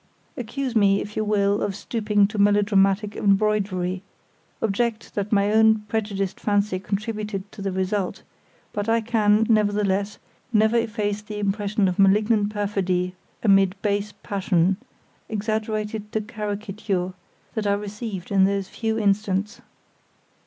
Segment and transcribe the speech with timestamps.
[0.35, 4.01] Accuse me, if you will, of stooping to melodramatic embroidery;
[4.59, 8.23] object that my own prejudiced fancy contributed to the result;
[8.73, 10.17] but I can, nevertheless,
[10.51, 14.77] never efface the impression of malignant perfidy and base passion,
[15.29, 17.13] exaggerated to caricature,
[17.53, 19.61] that I received in those few instants.